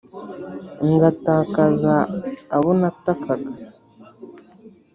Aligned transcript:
ngatakaza 0.93 1.95
abo 2.55 2.71
natakaga 2.79 3.51